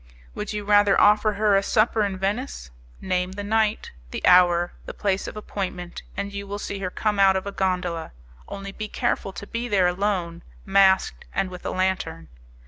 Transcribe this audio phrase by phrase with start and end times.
[0.33, 2.71] "Would you rather offer her a supper in Venice?
[3.01, 7.19] Name the night, the hour, the place of appointment, and you will see her come
[7.19, 8.11] out of a gondola.
[8.47, 12.29] Only be careful to be there alone, masked and with a lantern.